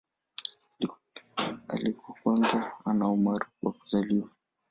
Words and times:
Alikuwa 1.67 2.17
kwanza 2.23 2.71
ana 2.85 3.07
umaarufu 3.09 3.65
wa 3.67 3.71
kuzaliwa. 3.71 4.29